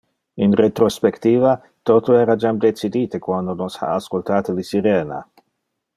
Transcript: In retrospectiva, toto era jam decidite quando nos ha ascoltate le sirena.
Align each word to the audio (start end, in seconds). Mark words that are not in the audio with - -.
In 0.43 0.53
retrospectiva, 0.59 1.51
toto 1.89 2.15
era 2.23 2.37
jam 2.45 2.57
decidite 2.63 3.19
quando 3.27 3.53
nos 3.61 3.75
ha 3.83 3.93
ascoltate 3.93 4.51
le 4.57 4.63
sirena. 4.73 5.21